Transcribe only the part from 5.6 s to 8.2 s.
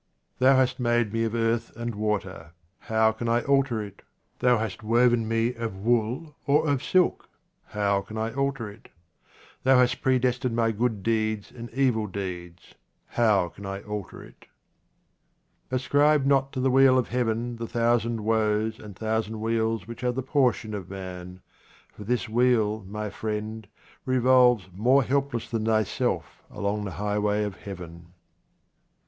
wool or of silk; how can